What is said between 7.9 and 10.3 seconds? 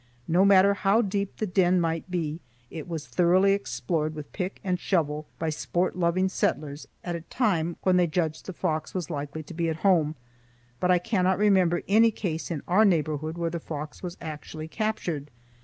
they judged the fox was likely to be at home,